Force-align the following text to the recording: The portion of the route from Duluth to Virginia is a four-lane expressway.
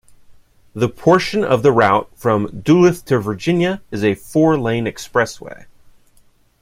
The 0.73 0.89
portion 0.89 1.43
of 1.43 1.61
the 1.61 1.71
route 1.71 2.09
from 2.15 2.61
Duluth 2.63 3.05
to 3.05 3.19
Virginia 3.19 3.83
is 3.91 4.03
a 4.03 4.15
four-lane 4.15 4.85
expressway. 4.85 5.65